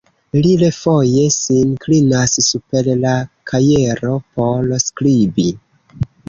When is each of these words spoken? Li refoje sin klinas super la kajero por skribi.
Li 0.43 0.51
refoje 0.59 1.25
sin 1.35 1.75
klinas 1.83 2.33
super 2.45 2.89
la 3.03 3.13
kajero 3.53 4.15
por 4.41 4.75
skribi. 4.87 5.47